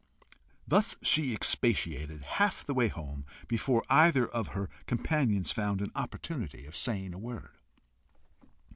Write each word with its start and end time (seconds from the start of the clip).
Thus 0.67 0.95
she 1.03 1.31
expatiated, 1.31 2.23
half 2.23 2.65
the 2.65 2.73
way 2.73 2.87
home, 2.87 3.23
before 3.47 3.83
either 3.87 4.27
of 4.27 4.47
her 4.47 4.67
companions 4.87 5.51
found 5.51 5.79
an 5.79 5.91
opportunity 5.93 6.65
of 6.65 6.75
saying 6.75 7.13
a 7.13 7.19
word. 7.19 7.59